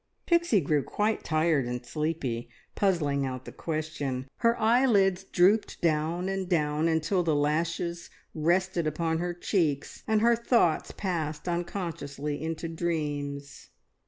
[0.25, 6.49] Pixie grew quite tired and sleepy puzzling out the question; her eyelids drooped down and
[6.49, 13.69] down until the lashes rested upon her cheeks, and her thoughts passed unconsciously into dreams.